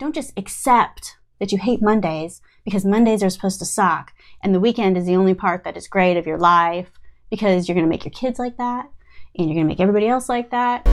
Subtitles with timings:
[0.00, 4.60] don't just accept that you hate Mondays because Mondays are supposed to suck and the
[4.60, 6.90] weekend is the only part that is great of your life
[7.28, 8.88] because you're going to make your kids like that
[9.36, 10.86] and you're going to make everybody else like that.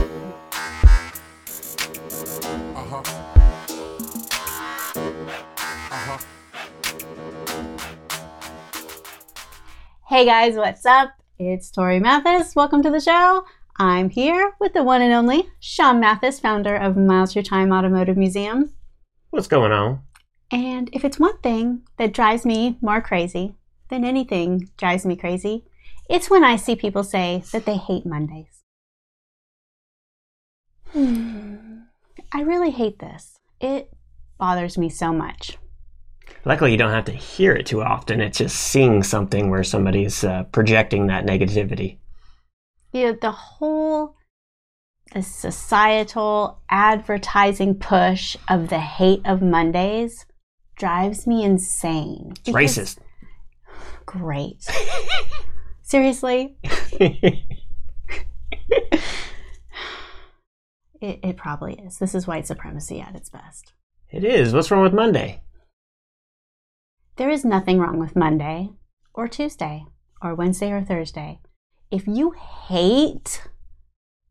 [2.74, 3.02] Uh-huh.
[5.90, 6.18] Uh-huh.
[10.06, 11.12] Hey guys, what's up?
[11.38, 12.54] It's Tori Mathis.
[12.54, 13.46] Welcome to the show.
[13.78, 18.18] I'm here with the one and only Sean Mathis, founder of Miles Through Time Automotive
[18.18, 18.74] Museum.
[19.30, 20.00] What's going on?
[20.50, 23.54] And if it's one thing that drives me more crazy
[23.90, 25.64] than anything drives me crazy,
[26.08, 28.62] it's when I see people say that they hate Mondays.
[30.92, 31.80] Hmm.
[32.32, 33.38] I really hate this.
[33.60, 33.92] It
[34.38, 35.58] bothers me so much.
[36.46, 38.22] Luckily, you don't have to hear it too often.
[38.22, 41.98] It's just seeing something where somebody's uh, projecting that negativity.
[42.92, 44.07] You know, the whole
[45.18, 50.26] the societal advertising push of the hate of Mondays
[50.76, 52.34] drives me insane.
[52.46, 52.98] It's racist.
[54.06, 54.64] Great.
[55.82, 56.56] Seriously?
[61.00, 61.98] It, it probably is.
[61.98, 63.72] This is white supremacy at its best.
[64.10, 64.52] it is.
[64.52, 65.42] What's wrong with Monday?
[67.14, 68.70] There is nothing wrong with Monday
[69.14, 69.84] or Tuesday
[70.20, 71.38] or Wednesday or Thursday.
[71.88, 73.46] If you hate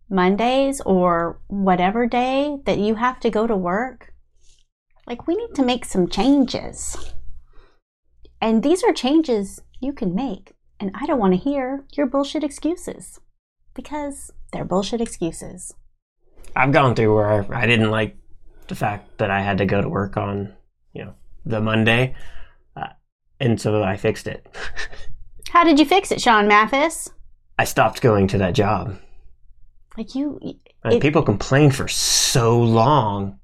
[0.10, 4.14] Mondays or whatever day that you have to go to work,
[5.06, 7.14] like we need to make some changes.
[8.42, 10.54] And these are changes you can make.
[10.80, 13.20] And I don't want to hear your bullshit excuses
[13.74, 15.74] because they're bullshit excuses.
[16.56, 18.18] I've gone through where I didn't like
[18.68, 20.54] the fact that I had to go to work on,
[20.94, 21.14] you know,
[21.46, 22.16] the Monday,
[22.76, 22.88] uh,
[23.40, 24.46] and so I fixed it.
[25.50, 27.10] How did you fix it, Sean Mathis?
[27.58, 28.98] I stopped going to that job.
[29.98, 30.40] Like you,
[30.84, 33.40] And It- people complain for so long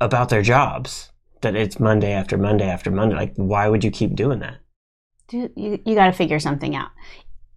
[0.00, 3.14] about their jobs that it's Monday after Monday after Monday.
[3.14, 4.58] Like, why would you keep doing that?
[5.28, 6.88] do, you, you got to figure something out.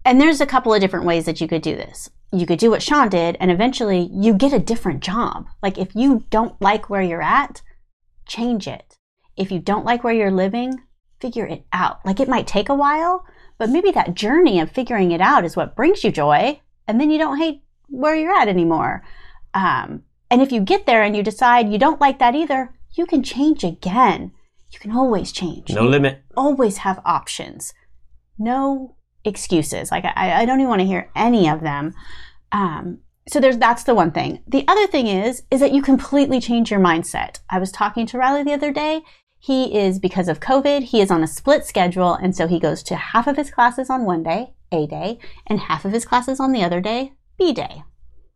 [0.03, 2.09] And there's a couple of different ways that you could do this.
[2.33, 5.47] You could do what Sean did, and eventually you get a different job.
[5.63, 7.61] Like if you don't like where you're at,
[8.27, 8.97] change it.
[9.37, 10.81] If you don't like where you're living,
[11.21, 12.05] figure it out.
[12.05, 13.25] Like it might take a while,
[13.57, 16.59] but maybe that journey of figuring it out is what brings you joy,
[16.91, 19.03] and then you don't hate where you're at anymore.
[19.53, 23.05] Um, and if you get there and you decide you don't like that either, you
[23.05, 24.31] can change again.
[24.71, 26.21] You can always change No limit.
[26.37, 27.73] always have options.
[28.37, 29.91] No excuses.
[29.91, 31.93] Like I, I don't even want to hear any of them.
[32.51, 34.41] Um, so there's that's the one thing.
[34.47, 37.39] The other thing is is that you completely change your mindset.
[37.49, 39.01] I was talking to Riley the other day.
[39.43, 42.83] He is because of COVID, he is on a split schedule, and so he goes
[42.83, 46.39] to half of his classes on one day, A day, and half of his classes
[46.39, 47.81] on the other day, B day.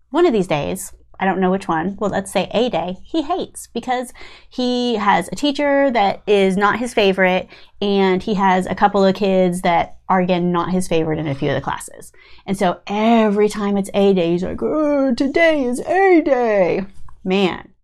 [0.09, 3.21] One of these days, I don't know which one, well, let's say A day, he
[3.21, 4.13] hates because
[4.49, 7.49] he has a teacher that is not his favorite,
[7.79, 11.35] and he has a couple of kids that are, again, not his favorite in a
[11.35, 12.11] few of the classes.
[12.47, 16.87] And so every time it's A day, he's like, oh, today is A day.
[17.23, 17.74] Man,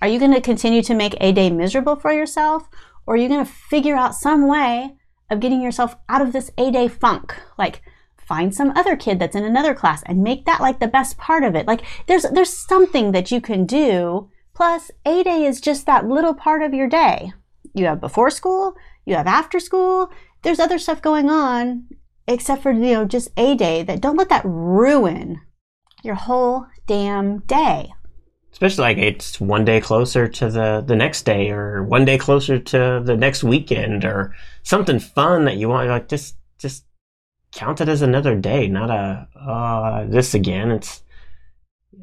[0.00, 2.68] are you going to continue to make A day miserable for yourself,
[3.06, 4.96] or are you going to figure out some way
[5.30, 7.34] of getting yourself out of this A day funk?
[7.58, 7.82] Like,
[8.26, 11.44] find some other kid that's in another class and make that like the best part
[11.44, 11.66] of it.
[11.66, 14.30] Like there's there's something that you can do.
[14.54, 17.32] Plus, A day is just that little part of your day.
[17.74, 18.74] You have before school,
[19.04, 20.10] you have after school.
[20.42, 21.88] There's other stuff going on
[22.26, 25.40] except for you know just A day that don't let that ruin
[26.02, 27.92] your whole damn day.
[28.56, 32.58] Especially like it's one day closer to the, the next day or one day closer
[32.58, 35.90] to the next weekend or something fun that you want.
[35.90, 36.86] Like just just
[37.52, 40.70] count it as another day, not a uh this again.
[40.70, 41.02] It's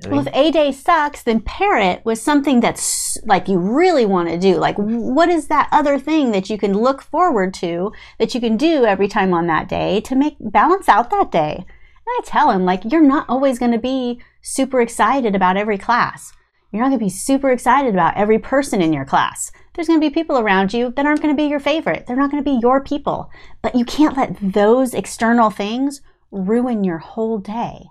[0.05, 4.05] I Well, if A Day sucks, then pair it with something that's like you really
[4.05, 4.57] want to do.
[4.57, 8.57] Like, what is that other thing that you can look forward to that you can
[8.57, 11.55] do every time on that day to make balance out that day?
[11.57, 11.65] And
[12.07, 16.31] I tell him, like, you're not always going to be super excited about every class.
[16.73, 19.51] You're not going to be super excited about every person in your class.
[19.73, 22.07] There's going to be people around you that aren't going to be your favorite.
[22.07, 23.29] They're not going to be your people.
[23.61, 27.83] But you can't let those external things ruin your whole day.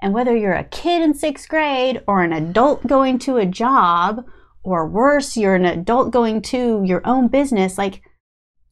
[0.00, 4.24] And whether you're a kid in sixth grade or an adult going to a job,
[4.64, 8.00] or worse, you're an adult going to your own business, like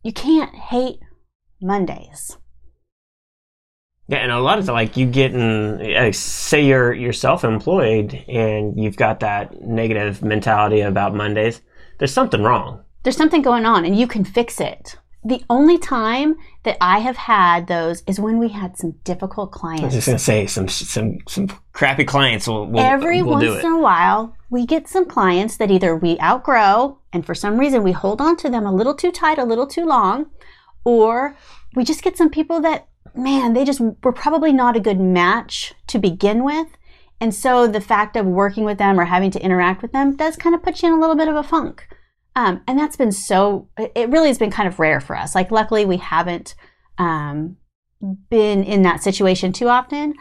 [0.02, 1.00] you can't hate
[1.60, 2.38] Mondays.
[4.10, 8.12] Yeah, and a lot of the, like you getting uh, say you're you're self employed
[8.28, 11.60] and you've got that negative mentality about Mondays.
[11.98, 12.82] There's something wrong.
[13.04, 14.96] There's something going on and you can fix it.
[15.22, 16.34] The only time
[16.64, 19.82] that I have had those is when we had some difficult clients.
[19.82, 23.44] I was just gonna say some some some crappy clients will, will Every will once
[23.44, 23.64] do it.
[23.64, 27.84] in a while, we get some clients that either we outgrow and for some reason
[27.84, 30.26] we hold on to them a little too tight, a little too long,
[30.84, 31.36] or
[31.76, 35.74] we just get some people that, man, they just were probably not a good match
[35.88, 36.68] to begin with.
[37.20, 40.36] And so the fact of working with them or having to interact with them does
[40.36, 41.86] kind of put you in a little bit of a funk.
[42.34, 45.34] Um, and that's been so, it really has been kind of rare for us.
[45.34, 46.54] Like, luckily, we haven't
[46.96, 47.56] um,
[48.30, 50.14] been in that situation too often.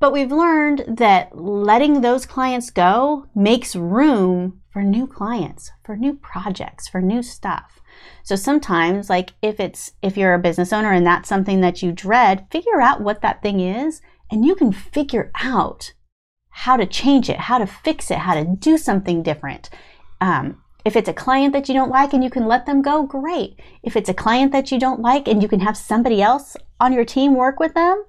[0.00, 6.14] But we've learned that letting those clients go makes room for new clients, for new
[6.14, 7.80] projects, for new stuff.
[8.22, 11.92] So sometimes, like if it's if you're a business owner and that's something that you
[11.92, 14.00] dread, figure out what that thing is
[14.30, 15.92] and you can figure out
[16.48, 19.68] how to change it, how to fix it, how to do something different.
[20.20, 23.04] Um, if it's a client that you don't like and you can let them go,
[23.04, 23.58] great.
[23.82, 26.92] If it's a client that you don't like and you can have somebody else on
[26.92, 28.04] your team work with them,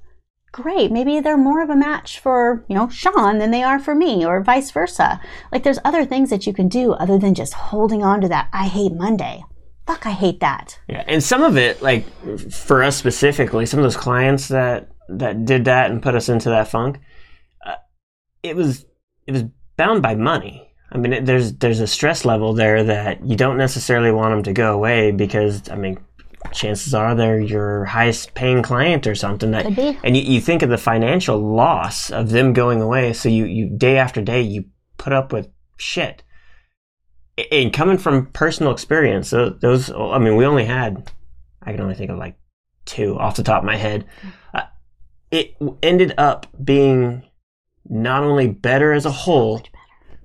[0.52, 0.92] great.
[0.92, 4.26] Maybe they're more of a match for, you know, Sean than they are for me
[4.26, 5.22] or vice versa.
[5.52, 8.50] Like there's other things that you can do other than just holding on to that
[8.54, 9.44] I hate Monday.
[9.88, 10.80] Fuck, I hate that.
[10.88, 12.06] Yeah, and some of it, like
[12.52, 16.50] for us specifically, some of those clients that that did that and put us into
[16.50, 17.00] that funk,
[17.66, 17.76] uh,
[18.42, 18.86] it was
[19.28, 19.44] it was
[19.78, 20.74] bound by money.
[20.92, 24.44] I mean, it, there's there's a stress level there that you don't necessarily want them
[24.44, 26.00] to go away because I mean,
[26.52, 30.00] chances are they're your highest paying client or something that, Could be.
[30.04, 33.14] and you, you think of the financial loss of them going away.
[33.14, 34.66] So you you day after day you
[34.98, 36.24] put up with shit.
[37.52, 41.12] And coming from personal experience, those I mean, we only had
[41.62, 42.38] I can only think of like
[42.86, 44.06] two off the top of my head.
[44.54, 44.64] Uh,
[45.32, 47.24] it ended up being
[47.88, 49.62] not only better as a whole,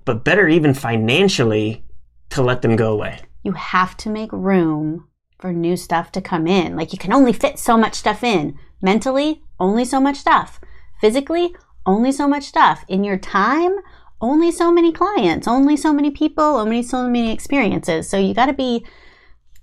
[0.05, 1.85] but better even financially
[2.31, 3.21] to let them go away.
[3.43, 5.09] You have to make room
[5.39, 6.77] for new stuff to come in.
[6.77, 8.59] Like you can only fit so much stuff in.
[8.83, 10.61] Mentally, only so much stuff.
[11.01, 11.55] Physically,
[11.87, 12.85] only so much stuff.
[12.89, 13.77] In your time,
[14.20, 18.08] only so many clients, only so many people, only so many experiences.
[18.08, 18.84] So you got to be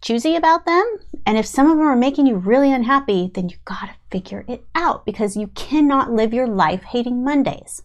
[0.01, 0.83] choosy about them.
[1.25, 4.45] And if some of them are making you really unhappy, then you got to figure
[4.47, 7.83] it out because you cannot live your life hating Mondays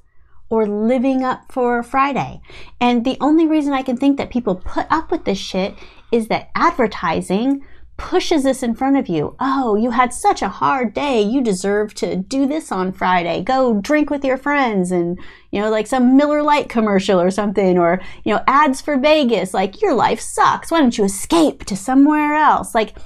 [0.48, 2.40] or living up for Friday.
[2.80, 5.75] And the only reason I can think that people put up with this shit
[6.10, 7.64] is that advertising
[7.96, 9.36] pushes this in front of you.
[9.38, 11.22] Oh, you had such a hard day.
[11.22, 13.42] You deserve to do this on Friday.
[13.42, 15.18] Go drink with your friends and,
[15.50, 19.54] you know, like some Miller Lite commercial or something or, you know, ads for Vegas.
[19.54, 20.70] Like your life sucks.
[20.70, 22.74] Why don't you escape to somewhere else?
[22.74, 22.96] Like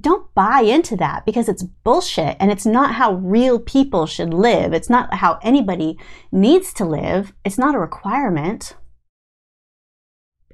[0.00, 4.72] don't buy into that because it's bullshit and it's not how real people should live.
[4.72, 5.98] It's not how anybody
[6.30, 7.34] needs to live.
[7.44, 8.74] It's not a requirement.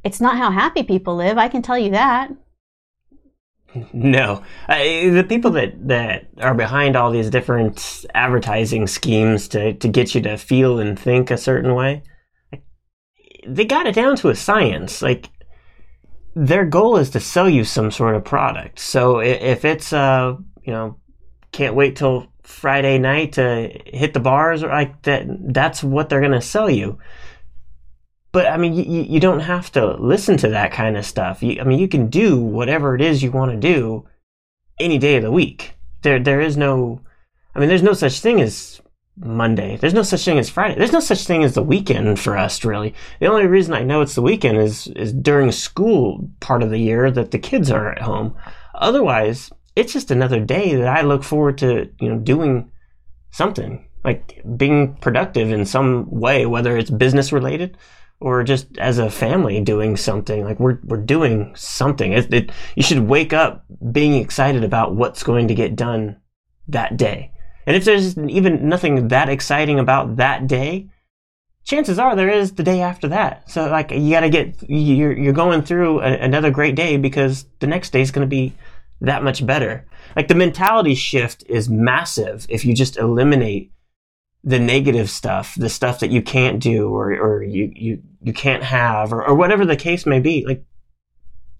[0.02, 1.38] It's not how happy people live.
[1.38, 2.30] I can tell you that.
[3.92, 9.88] No, I, the people that, that are behind all these different advertising schemes to, to
[9.88, 12.02] get you to feel and think a certain way,
[13.46, 15.02] they got it down to a science.
[15.02, 15.28] Like
[16.34, 18.78] their goal is to sell you some sort of product.
[18.78, 20.98] So if it's uh you know
[21.52, 26.20] can't wait till Friday night to hit the bars or like that, that's what they're
[26.20, 26.98] gonna sell you.
[28.32, 31.42] But I mean, you, you don't have to listen to that kind of stuff.
[31.42, 34.06] You, I mean, you can do whatever it is you want to do
[34.78, 35.74] any day of the week.
[36.02, 37.00] There, there is no,
[37.54, 38.80] I mean, there's no such thing as
[39.16, 39.76] Monday.
[39.76, 40.76] There's no such thing as Friday.
[40.76, 42.94] There's no such thing as the weekend for us, really.
[43.20, 46.78] The only reason I know it's the weekend is is during school part of the
[46.78, 48.36] year that the kids are at home.
[48.74, 52.70] Otherwise, it's just another day that I look forward to, you know, doing
[53.30, 57.76] something like being productive in some way, whether it's business related
[58.20, 62.12] or just as a family doing something like we're we're doing something.
[62.12, 66.20] It, it, you should wake up being excited about what's going to get done
[66.68, 67.32] that day.
[67.66, 70.88] And if there's even nothing that exciting about that day
[71.68, 73.48] chances are there is the day after that.
[73.50, 77.44] So like you got to get you're you're going through a, another great day because
[77.60, 78.54] the next day is going to be
[79.02, 79.86] that much better.
[80.16, 83.70] Like the mentality shift is massive if you just eliminate
[84.48, 88.62] the negative stuff, the stuff that you can't do or, or you, you, you can't
[88.62, 90.64] have or, or whatever the case may be, like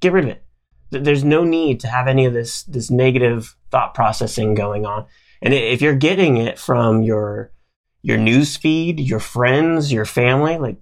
[0.01, 0.45] get rid of it.
[0.91, 5.05] There's no need to have any of this, this negative thought processing going on.
[5.43, 7.53] And if you're getting it from your,
[8.01, 10.79] your news feed, your friends, your family, like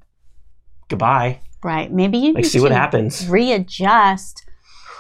[0.88, 1.40] goodbye.
[1.64, 1.90] Right.
[1.90, 3.26] Maybe you Like see what happens.
[3.26, 4.44] readjust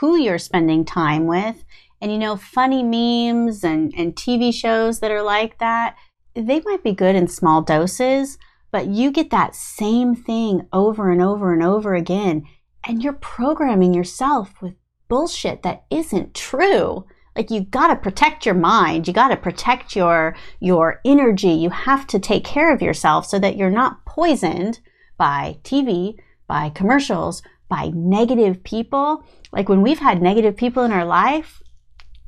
[0.00, 1.62] who you're spending time with.
[2.00, 5.94] And you know, funny memes and, and TV shows that are like that,
[6.36, 8.38] they might be good in small doses,
[8.70, 12.44] but you get that same thing over and over and over again.
[12.86, 14.74] And you're programming yourself with
[15.08, 17.06] bullshit that isn't true.
[17.34, 21.50] Like you got to protect your mind, you got to protect your your energy.
[21.50, 24.80] You have to take care of yourself so that you're not poisoned
[25.18, 29.24] by TV, by commercials, by negative people.
[29.52, 31.62] Like when we've had negative people in our life,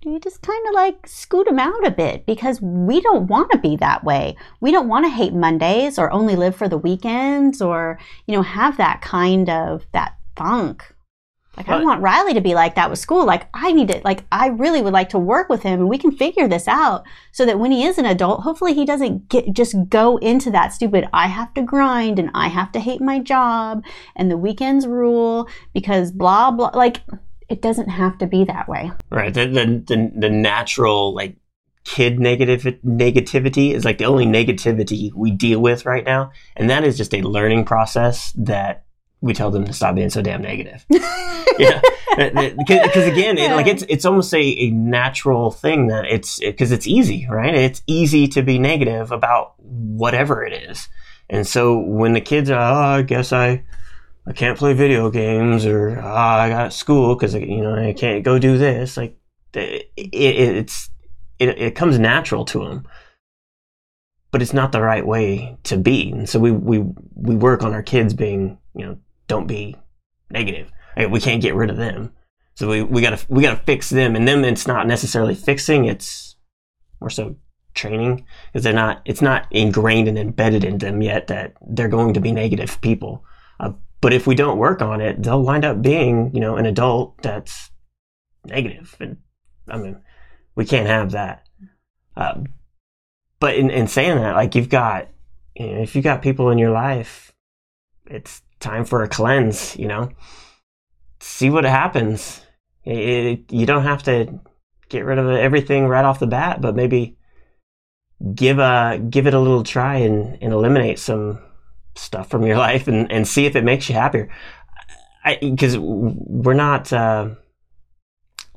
[0.03, 3.59] you just kind of like scoot them out a bit because we don't want to
[3.59, 4.37] be that way.
[4.61, 8.43] We don't want to hate Mondays or only live for the weekends or, you know,
[8.43, 10.95] have that kind of that funk.
[11.57, 13.27] Like I want Riley to be like that with school.
[13.27, 15.99] Like I need to like I really would like to work with him and we
[15.99, 19.53] can figure this out so that when he is an adult, hopefully he doesn't get
[19.53, 23.19] just go into that stupid I have to grind and I have to hate my
[23.19, 27.01] job and the weekends rule because blah blah like
[27.49, 28.93] it doesn't have to be that way.
[29.11, 29.33] Right.
[29.33, 31.37] The the the, the natural like
[31.85, 36.85] kid negative negativity is like the only negativity we deal with right now, and that
[36.85, 38.85] is just a learning process that
[39.21, 40.85] we tell them to stop being so damn negative.
[41.59, 41.81] yeah,
[42.17, 46.87] because again, it, like it's it's almost a, a natural thing that it's because it's
[46.87, 47.55] easy, right?
[47.55, 50.89] It's easy to be negative about whatever it is,
[51.31, 53.65] and so when the kids are, oh, I guess I
[54.29, 58.23] I can't play video games, or ah, I got school because you know I can't
[58.23, 58.97] go do this.
[58.97, 59.19] Like
[59.55, 60.91] it, it, it's
[61.39, 62.87] it, it comes natural to them,
[64.31, 66.11] but it's not the right way to be.
[66.11, 69.77] And so we we we work on our kids being you know don't be
[70.31, 70.71] negative.
[70.95, 72.13] Like, we can't get rid of them.
[72.55, 76.37] So we, we gotta we gotta fix them, and them it's not necessarily fixing; it's
[77.01, 77.37] more so
[77.75, 82.13] training because they're not it's not ingrained and embedded in them yet that they're going
[82.13, 83.25] to be negative people.
[84.01, 87.21] But if we don't work on it, they'll wind up being you know an adult
[87.23, 87.71] that's
[88.45, 89.19] negative, and
[89.69, 90.01] I mean
[90.55, 91.47] we can't have that.
[92.17, 92.47] Um,
[93.41, 95.09] but in, in saying that, like you've got
[95.55, 97.33] you know, if you've got people in your life,
[98.07, 99.77] it's time for a cleanse.
[99.77, 100.11] You know,
[101.21, 102.41] see what happens.
[102.85, 104.41] It, it- you don't have to
[104.89, 107.17] get rid of everything right off the bat, but maybe
[108.35, 111.39] give a give it a little try and, and eliminate some
[111.99, 114.29] stuff from your life and, and see if it makes you happier.
[115.41, 116.93] Because we're not.
[116.93, 117.31] Uh,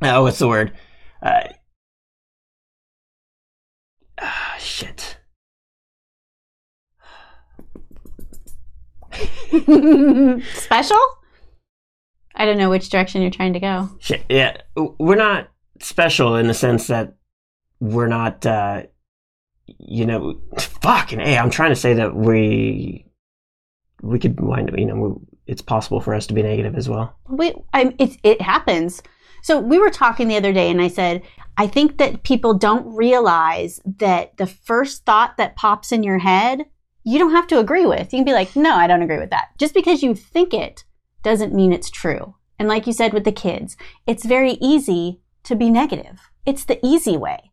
[0.02, 0.72] oh, what's the word?
[1.22, 1.44] Uh,
[4.22, 5.18] ah, shit.
[10.54, 10.98] Special?
[12.36, 13.90] I don't know which direction you're trying to go.
[14.00, 14.24] Shit.
[14.30, 15.50] Yeah, we're not
[15.82, 17.16] special in the sense that
[17.82, 18.46] we're not.
[18.46, 18.84] Uh,
[19.78, 20.40] you know,
[20.82, 21.20] fucking.
[21.20, 23.11] Hey, I'm trying to say that we
[24.02, 24.78] we could wind up.
[24.78, 27.16] You know, it's possible for us to be negative as well.
[27.30, 29.02] We, I, it, it happens.
[29.44, 31.24] So we were talking the other day, and I said,
[31.58, 36.66] I think that people don't realize that the first thought that pops in your head,
[37.04, 38.14] you don't have to agree with.
[38.14, 39.50] You can be like, no, I don't agree with that.
[39.58, 40.84] Just because you think it
[41.24, 42.36] doesn't mean it's true.
[42.60, 46.20] And like you said with the kids, it's very easy to be negative.
[46.46, 47.52] It's the easy way.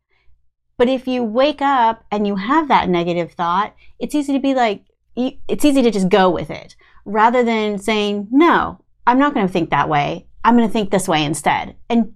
[0.76, 4.54] But if you wake up and you have that negative thought, it's easy to be
[4.54, 4.84] like,
[5.18, 9.46] you- it's easy to just go with it rather than saying, no, I'm not going
[9.46, 10.26] to think that way.
[10.44, 11.76] I'm going to think this way instead.
[11.90, 12.14] And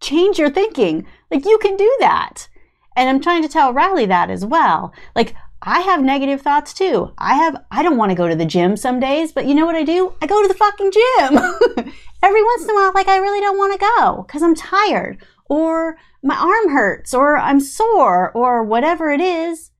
[0.00, 1.06] change your thinking.
[1.30, 2.48] Like you can do that.
[2.96, 4.92] And I'm trying to tell Riley that as well.
[5.14, 7.12] Like I have negative thoughts too.
[7.18, 9.66] I have I don't want to go to the gym some days, but you know
[9.66, 10.14] what I do?
[10.22, 11.92] I go to the fucking gym.
[12.22, 15.22] Every once in a while like I really don't want to go cuz I'm tired
[15.48, 19.70] or my arm hurts or I'm sore or whatever it is.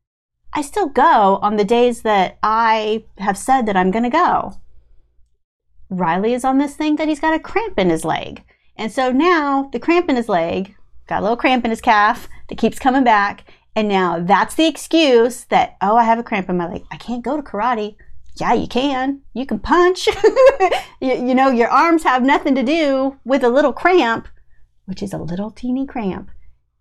[0.53, 4.61] I still go on the days that I have said that I'm going to go.
[5.91, 8.43] Riley is on this thing that he's got a cramp in his leg.
[8.77, 10.75] And so now the cramp in his leg,
[11.07, 13.45] got a little cramp in his calf that keeps coming back.
[13.75, 16.85] And now that's the excuse that, oh, I have a cramp in my leg.
[16.91, 17.97] I can't go to karate.
[18.41, 19.23] Yeah, you can.
[19.35, 20.07] You can punch.
[21.01, 24.29] you, you know, your arms have nothing to do with a little cramp,
[24.85, 26.31] which is a little teeny cramp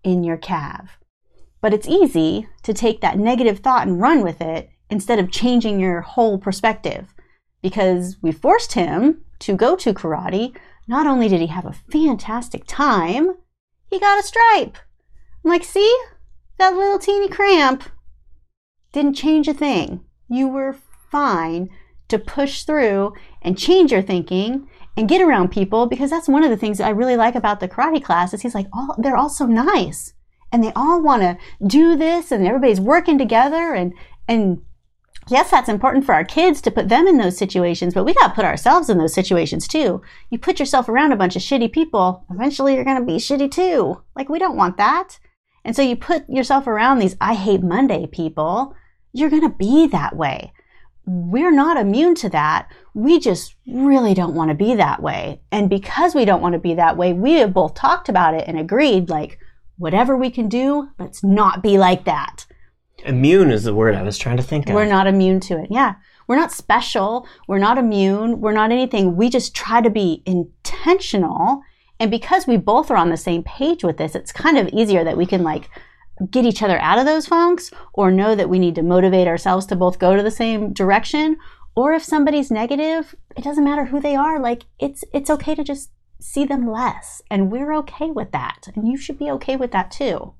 [0.03, 0.97] in your calf.
[1.65, 5.79] But it's easy to take that negative thought and run with it instead of changing
[5.79, 7.11] your whole perspective
[7.63, 10.55] because we forced him to go to karate.
[10.87, 13.31] Not only did he have a fantastic time,
[13.89, 14.77] he got a stripe.
[15.43, 15.91] I'm like, see,
[16.59, 17.89] that little teeny cramp
[18.91, 20.05] didn't change a thing.
[20.29, 20.77] You were
[21.09, 21.71] fine
[22.09, 26.51] to push through and change your thinking and get around people because that's one of
[26.51, 29.29] the things I really like about the karate class is he's like, oh, they're all
[29.29, 30.13] so nice
[30.51, 33.93] and they all want to do this and everybody's working together and
[34.27, 34.61] and
[35.27, 38.27] yes, that's important for our kids to put them in those situations, but we got
[38.27, 40.01] to put ourselves in those situations too.
[40.29, 43.49] You put yourself around a bunch of shitty people, eventually you're going to be shitty
[43.51, 44.01] too.
[44.15, 45.19] Like, we don't want that.
[45.63, 48.75] And so you put yourself around these I hate Monday people,
[49.13, 50.53] you're going to be that way.
[51.05, 52.67] we're not immune to that.
[52.93, 55.41] We just really don't want to be that way.
[55.51, 58.45] And because we don't want to be that way, we have both talked about it
[58.47, 59.39] and agreed like,
[59.77, 62.45] whatever we can do, let's not be like that.
[63.05, 64.75] Immune is the word I was trying to think of.
[64.75, 65.67] We're not immune to it.
[65.69, 65.95] Yeah.
[66.27, 67.27] We're not special.
[67.47, 68.41] We're not immune.
[68.41, 69.15] We're not anything.
[69.15, 71.61] We just try to be intentional.
[71.99, 75.03] And because we both are on the same page with this, it's kind of easier
[75.03, 75.69] that we can like
[76.31, 79.65] get each other out of those funks or know that we need to motivate ourselves
[79.67, 81.37] to both go to the same direction.
[81.75, 84.39] Or if somebody's negative, it doesn't matter who they are.
[84.39, 85.91] Like it's it's okay to just
[86.25, 87.21] see them less.
[87.29, 88.67] And we're okay with that.
[88.75, 90.33] And you should be okay with that too.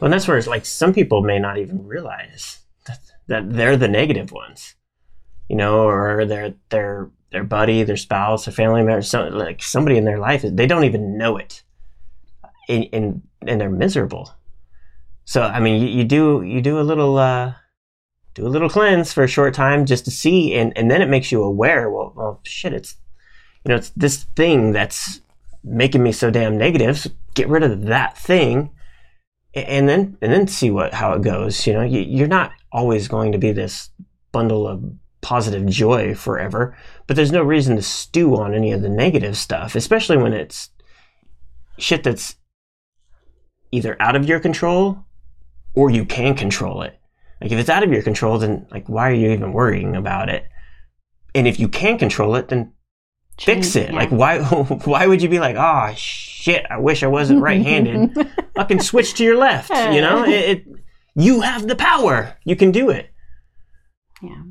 [0.00, 2.98] Well, that's where it's like some people may not even realize that,
[3.28, 4.74] that they're the negative ones,
[5.48, 9.96] you know, or their their their buddy, their spouse, their family member, some, like somebody
[9.96, 11.62] in their life, they don't even know it,
[12.68, 14.34] and and, and they're miserable.
[15.24, 17.54] So I mean, you, you do you do a little uh,
[18.34, 21.08] do a little cleanse for a short time just to see, and and then it
[21.08, 21.90] makes you aware.
[21.90, 22.96] Well, well, shit, it's
[23.66, 25.20] you know, it's this thing that's
[25.64, 27.00] making me so damn negative.
[27.00, 28.70] So get rid of that thing,
[29.54, 31.66] and then and then see what how it goes.
[31.66, 33.90] You know, you, you're not always going to be this
[34.30, 34.84] bundle of
[35.20, 36.76] positive joy forever,
[37.08, 40.70] but there's no reason to stew on any of the negative stuff, especially when it's
[41.76, 42.36] shit that's
[43.72, 45.04] either out of your control
[45.74, 46.96] or you can control it.
[47.40, 50.28] Like if it's out of your control, then like why are you even worrying about
[50.28, 50.46] it?
[51.34, 52.72] And if you can control it, then
[53.38, 53.90] fix it.
[53.90, 53.96] yeah.
[53.96, 54.40] Like why
[54.84, 58.16] why would you be like, oh shit, I wish I wasn't right-handed.
[58.54, 59.70] Fucking switch to your left.
[59.70, 60.66] You know, it, it
[61.14, 62.36] you have the power.
[62.44, 63.10] You can do it.
[64.22, 64.42] Yeah.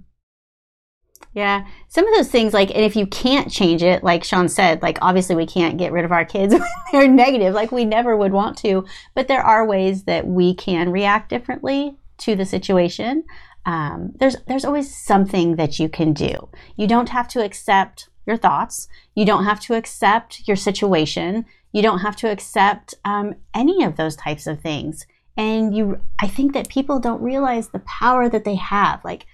[1.35, 1.67] Yeah.
[1.89, 4.97] Some of those things, like, and if you can't change it, like Sean said, like,
[5.01, 7.53] obviously we can't get rid of our kids when they're negative.
[7.53, 8.85] Like, we never would want to.
[9.13, 13.25] But there are ways that we can react differently to the situation.
[13.65, 16.49] Um, there's, there's always something that you can do.
[16.77, 18.87] You don't have to accept your thoughts.
[19.15, 21.45] You don't have to accept your situation.
[21.71, 25.05] You don't have to accept um, any of those types of things.
[25.37, 29.03] And you, I think that people don't realize the power that they have.
[29.03, 29.25] Like,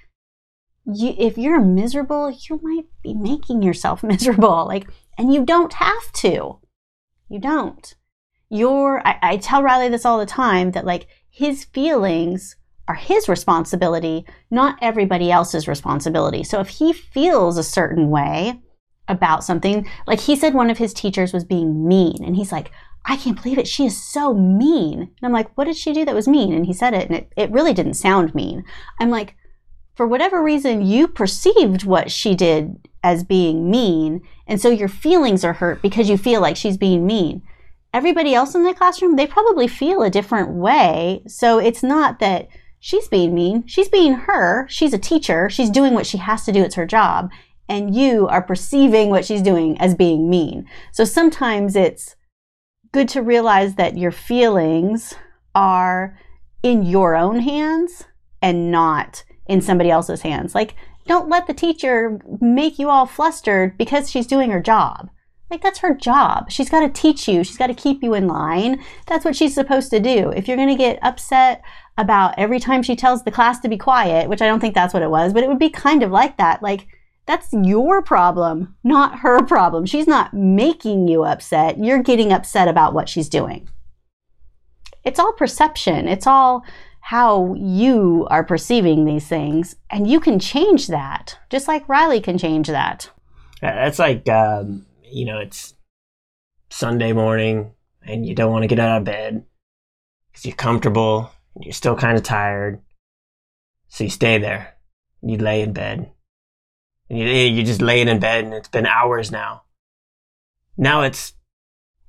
[0.85, 4.65] you, if you're miserable, you might be making yourself miserable.
[4.65, 6.59] Like, and you don't have to.
[7.29, 7.95] You don't.
[8.49, 13.29] You're, I, I tell Riley this all the time that like his feelings are his
[13.29, 16.43] responsibility, not everybody else's responsibility.
[16.43, 18.59] So if he feels a certain way
[19.11, 22.71] about something, like he said one of his teachers was being mean, and he's like,
[23.05, 23.67] I can't believe it.
[23.67, 24.99] She is so mean.
[24.99, 26.53] And I'm like, what did she do that was mean?
[26.53, 28.63] And he said it, and it, it really didn't sound mean.
[28.99, 29.35] I'm like,
[29.95, 34.21] for whatever reason, you perceived what she did as being mean.
[34.47, 37.41] And so your feelings are hurt because you feel like she's being mean.
[37.93, 41.23] Everybody else in the classroom, they probably feel a different way.
[41.27, 42.47] So it's not that
[42.79, 43.67] she's being mean.
[43.67, 44.67] She's being her.
[44.69, 45.49] She's a teacher.
[45.49, 46.63] She's doing what she has to do.
[46.63, 47.29] It's her job.
[47.69, 50.67] And you are perceiving what she's doing as being mean.
[50.91, 52.15] So sometimes it's
[52.91, 55.13] good to realize that your feelings
[55.55, 56.17] are
[56.63, 58.03] in your own hands
[58.41, 60.53] and not in somebody else's hands.
[60.53, 60.75] Like,
[61.07, 65.09] don't let the teacher make you all flustered because she's doing her job.
[65.49, 66.49] Like, that's her job.
[66.49, 68.81] She's got to teach you, she's got to keep you in line.
[69.07, 70.29] That's what she's supposed to do.
[70.29, 71.61] If you're going to get upset
[71.97, 74.93] about every time she tells the class to be quiet, which I don't think that's
[74.93, 76.63] what it was, but it would be kind of like that.
[76.63, 76.87] Like,
[77.25, 79.85] that's your problem, not her problem.
[79.85, 81.77] She's not making you upset.
[81.77, 83.69] You're getting upset about what she's doing.
[85.03, 86.07] It's all perception.
[86.07, 86.63] It's all
[87.01, 89.75] how you are perceiving these things.
[89.89, 93.09] And you can change that, just like Riley can change that.
[93.61, 95.73] That's like, um, you know, it's
[96.69, 99.45] Sunday morning and you don't want to get out of bed
[100.31, 102.81] because you're comfortable and you're still kind of tired.
[103.89, 104.75] So you stay there.
[105.21, 106.11] You lay in bed.
[107.11, 109.63] And you, you're just laying in bed and it's been hours now.
[110.77, 111.33] Now it's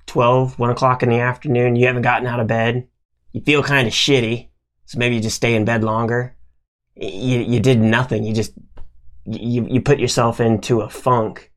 [0.05, 1.75] 12, 1 o'clock in the afternoon.
[1.75, 2.87] You haven't gotten out of bed.
[3.33, 4.47] You feel kind of shitty.
[4.85, 6.37] So maybe you just stay in bed longer.
[6.95, 8.23] You, you did nothing.
[8.23, 8.53] You just,
[9.25, 11.51] you, you put yourself into a funk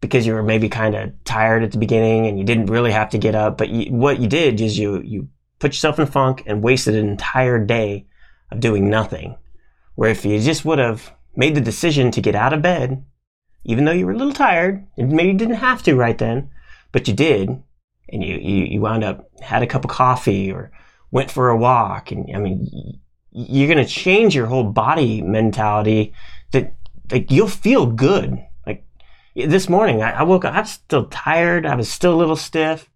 [0.00, 3.10] because you were maybe kind of tired at the beginning and you didn't really have
[3.10, 3.56] to get up.
[3.56, 5.28] But you, what you did is you, you
[5.60, 8.08] put yourself in funk and wasted an entire day
[8.50, 9.36] of doing nothing.
[9.94, 13.04] Where if you just would have made the decision to get out of bed,
[13.64, 16.50] even though you were a little tired, and maybe you didn't have to right then,
[16.90, 17.62] but you did,
[18.08, 20.70] and you, you, you wound up, had a cup of coffee or
[21.10, 22.10] went for a walk.
[22.10, 26.12] And I mean, you're going to change your whole body mentality
[26.50, 26.74] that
[27.10, 28.44] like you'll feel good.
[28.66, 28.84] Like
[29.34, 31.64] this morning, I, I woke up, I was still tired.
[31.64, 32.90] I was still a little stiff.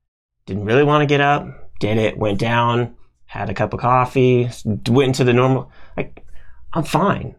[0.45, 1.47] Didn't really want to get up.
[1.81, 2.97] Did it, went down,
[3.27, 6.25] had a cup of coffee, went into the normal, like,
[6.73, 7.37] I'm fine.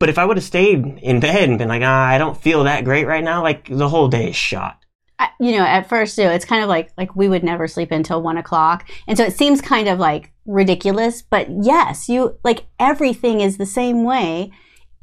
[0.00, 2.64] But if I would have stayed in bed and been like, ah, I don't feel
[2.64, 4.78] that great right now, like the whole day is shot.
[5.18, 7.92] I, you know, at first too, it's kind of like like we would never sleep
[7.92, 11.20] until one o'clock, and so it seems kind of like ridiculous.
[11.22, 14.50] But yes, you like everything is the same way.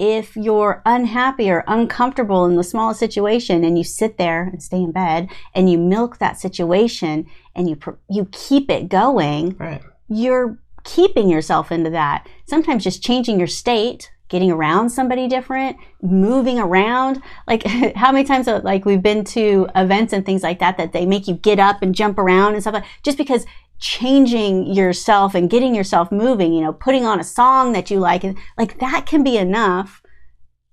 [0.00, 4.78] If you're unhappy or uncomfortable in the smallest situation, and you sit there and stay
[4.78, 7.78] in bed, and you milk that situation, and you
[8.10, 9.82] you keep it going, Right.
[10.08, 12.28] you're keeping yourself into that.
[12.46, 17.22] Sometimes just changing your state, getting around somebody different, moving around.
[17.46, 17.64] Like
[17.96, 21.06] how many times uh, like we've been to events and things like that that they
[21.06, 23.46] make you get up and jump around and stuff like just because
[23.80, 28.24] changing yourself and getting yourself moving, you know, putting on a song that you like
[28.24, 30.02] and like that can be enough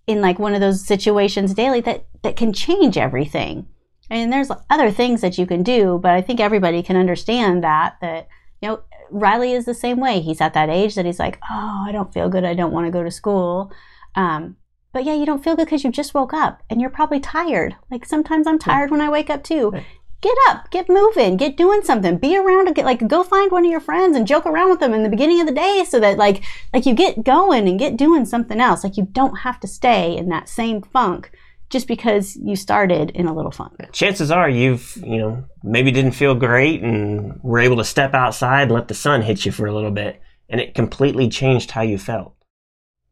[0.08, 3.68] in like one of those situations daily that that can change everything.
[4.10, 7.98] And there's other things that you can do, but I think everybody can understand that
[8.02, 8.28] that
[8.62, 10.20] you know Riley is the same way.
[10.20, 12.44] He's at that age that he's like, oh, I don't feel good.
[12.44, 13.72] I don't want to go to school.
[14.16, 14.58] Um,
[14.94, 17.76] but yeah, you don't feel good because you just woke up and you're probably tired.
[17.92, 19.72] Like sometimes I'm tired when I wake up too.
[19.74, 19.84] Yeah.
[20.22, 22.18] Get up, get moving, get doing something.
[22.18, 24.94] Be around, get like go find one of your friends and joke around with them
[24.94, 27.98] in the beginning of the day, so that like like you get going and get
[27.98, 28.84] doing something else.
[28.84, 31.30] Like you don't have to stay in that same funk
[31.70, 33.74] just because you started in a little funk.
[33.92, 38.64] chances are you've you know maybe didn't feel great and were able to step outside
[38.64, 41.82] and let the sun hit you for a little bit and it completely changed how
[41.82, 42.34] you felt.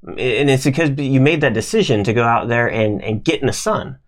[0.06, 3.48] And it's because you made that decision to go out there and, and get in
[3.48, 4.00] the sun.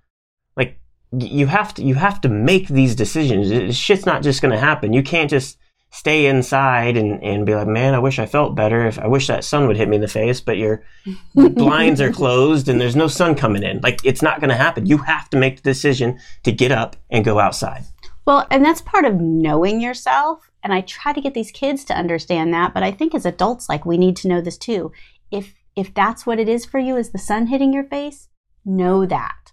[0.58, 0.80] Like
[1.18, 3.50] you have to you have to make these decisions.
[3.50, 4.94] It- shit's not just going to happen.
[4.94, 5.58] You can't just
[5.96, 9.28] stay inside and, and be like man i wish i felt better if i wish
[9.28, 10.84] that sun would hit me in the face but your
[11.36, 14.86] blinds are closed and there's no sun coming in like it's not going to happen
[14.86, 17.84] you have to make the decision to get up and go outside
[18.26, 20.50] Well, and that's part of knowing yourself.
[20.64, 23.70] And I try to get these kids to understand that, but I think as adults,
[23.70, 24.92] like we need to know this too.
[25.30, 28.30] If if that's what it is for you, is the sun hitting your face,
[28.66, 29.52] know that.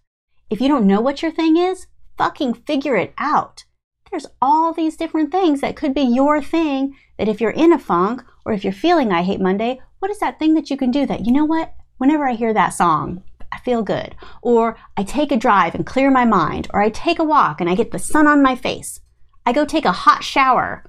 [0.48, 3.64] If you don't know what your thing is, fucking figure it out.
[4.12, 6.94] There's all these different things that could be your thing.
[7.16, 10.18] That if you're in a funk or if you're feeling I hate Monday, what is
[10.18, 11.72] that thing that you can do that you know what?
[11.96, 14.14] Whenever I hear that song, I feel good.
[14.42, 16.68] Or I take a drive and clear my mind.
[16.74, 19.00] Or I take a walk and I get the sun on my face.
[19.46, 20.84] I go take a hot shower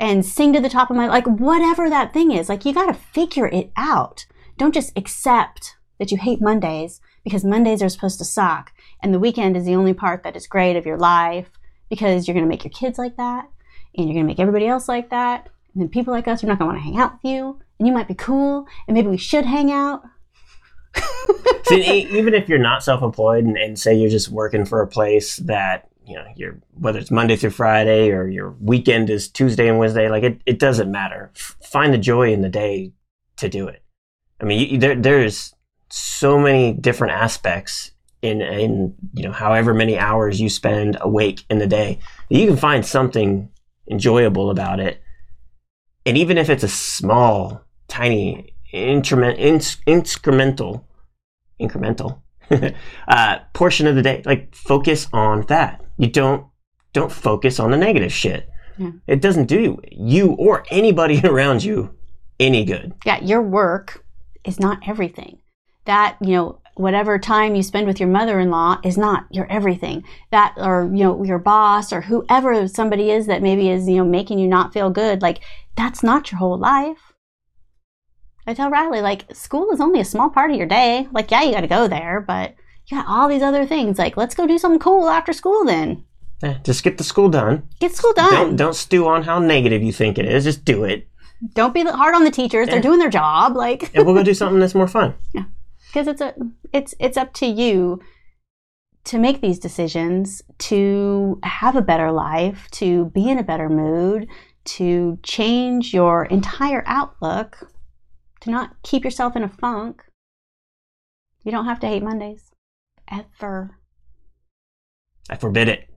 [0.00, 2.48] and sing to the top of my like whatever that thing is.
[2.48, 4.26] Like you got to figure it out.
[4.58, 9.20] Don't just accept that you hate Mondays because Mondays are supposed to suck and the
[9.20, 11.48] weekend is the only part that is great of your life
[11.88, 13.48] because you're going to make your kids like that
[13.96, 15.48] and you're going to make everybody else like that.
[15.74, 17.60] And then people like us are not going to want to hang out with you
[17.78, 20.02] and you might be cool and maybe we should hang out.
[21.72, 25.88] Even if you're not self-employed and, and say you're just working for a place that
[26.06, 30.08] you know you're whether it's Monday through Friday or your weekend is Tuesday and Wednesday,
[30.08, 31.32] like it, it doesn't matter.
[31.34, 32.92] F- find the joy in the day
[33.36, 33.82] to do it.
[34.40, 35.54] I mean, you, there there's
[35.90, 37.90] so many different aspects
[38.26, 42.56] in in you know however many hours you spend awake in the day you can
[42.56, 43.48] find something
[43.90, 45.00] enjoyable about it.
[46.04, 50.84] And even if it's a small, tiny, increment, ins- incremental
[51.60, 52.20] incremental
[53.08, 54.22] uh, portion of the day.
[54.24, 55.84] Like focus on that.
[55.98, 56.46] You don't
[56.92, 58.48] don't focus on the negative shit.
[58.78, 58.90] Yeah.
[59.06, 61.94] It doesn't do you or anybody around you
[62.38, 62.92] any good.
[63.06, 64.04] yeah, your work
[64.44, 65.38] is not everything.
[65.86, 70.04] That, you know, whatever time you spend with your mother-in-law is not your everything.
[70.30, 74.04] That or, you know, your boss or whoever somebody is that maybe is, you know,
[74.04, 75.40] making you not feel good, like
[75.76, 77.12] that's not your whole life.
[78.46, 81.08] I tell Riley, like, school is only a small part of your day.
[81.10, 82.54] Like, yeah, you got to go there, but
[82.86, 83.98] you got all these other things.
[83.98, 86.04] Like, let's go do something cool after school then.
[86.42, 87.66] Eh, just get the school done.
[87.80, 88.30] Get school done.
[88.30, 90.44] Don't don't stew on how negative you think it is.
[90.44, 91.08] Just do it,
[91.54, 92.68] Don't be hard on the teachers.
[92.68, 93.56] They're doing their job.
[93.56, 95.14] Like, and we'll go do something that's more fun.
[95.86, 96.34] because it's a
[96.72, 98.00] it's it's up to you
[99.04, 104.26] to make these decisions to have a better life to be in a better mood
[104.64, 107.70] to change your entire outlook
[108.40, 110.02] to not keep yourself in a funk.
[111.44, 112.50] You don't have to hate mondays.
[113.08, 113.78] Ever.
[115.30, 115.88] I forbid it.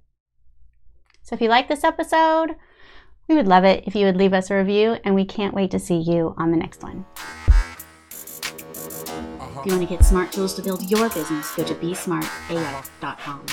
[1.24, 2.56] so if you like this episode
[3.28, 5.70] we would love it if you would leave us a review and we can't wait
[5.70, 7.06] to see you on the next one
[9.60, 13.46] if you want to get smart tools to build your business go to besmartaf.com